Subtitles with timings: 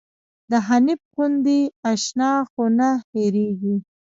[0.49, 1.59] د حنيف غوندې
[1.91, 3.75] اشنا خو نه هيريږي